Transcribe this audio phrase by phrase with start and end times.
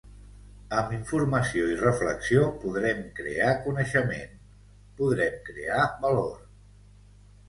[0.75, 4.33] Amb informació i reflexió podrem crear coneixement,
[5.03, 6.33] podrem crear valor.